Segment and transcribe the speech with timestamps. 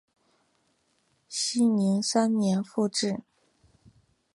[1.29, 3.19] 熙宁三年复置。